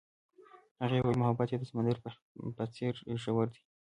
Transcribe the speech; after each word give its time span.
هغې 0.81 0.99
وویل 0.99 1.21
محبت 1.21 1.47
یې 1.51 1.57
د 1.59 1.63
سمندر 1.69 1.97
په 2.57 2.63
څېر 2.75 2.93
ژور 3.23 3.47
دی. 3.53 3.61